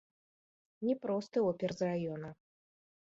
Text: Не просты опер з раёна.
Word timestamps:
Не 0.87 0.95
просты 1.03 1.37
опер 1.49 1.71
з 1.83 1.91
раёна. 1.91 2.29